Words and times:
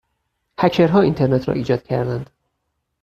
هکرها 0.59 1.01
اینترنت 1.01 1.47
را 1.49 1.53
ایجاد 1.53 1.83
کردند. 1.83 2.29